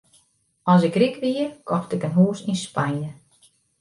[0.71, 3.09] As ik ryk wie, kocht ik in hûs yn Spanje.